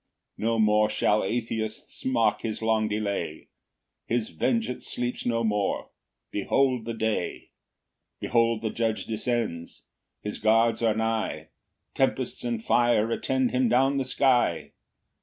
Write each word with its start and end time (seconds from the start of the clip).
2 0.37 0.41
No 0.43 0.57
more 0.57 0.89
shall 0.89 1.23
atheists 1.23 2.03
mock 2.05 2.41
his 2.41 2.63
long 2.63 2.87
delay; 2.87 3.49
His 4.07 4.29
vengeance 4.29 4.87
sleeps 4.87 5.27
no 5.27 5.43
more; 5.43 5.91
behold 6.31 6.85
the 6.85 6.95
day; 6.95 7.51
Behold 8.19 8.63
the 8.63 8.71
Judge 8.71 9.05
descends; 9.05 9.83
his 10.23 10.39
guards 10.39 10.81
are 10.81 10.95
nigh; 10.95 11.49
Tempests 11.93 12.43
and 12.43 12.65
fire 12.65 13.11
attend 13.11 13.51
him 13.51 13.69
down 13.69 13.97
the 13.97 14.03
sky. 14.05 14.71